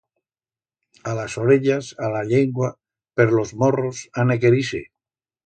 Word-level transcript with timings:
A 1.03 1.13
las 1.17 1.35
orellas, 1.41 1.89
a 2.07 2.09
la 2.15 2.23
llengua, 2.31 2.71
per 3.21 3.27
los 3.37 3.53
morros, 3.65 4.01
ane 4.25 4.41
querise. 4.47 4.83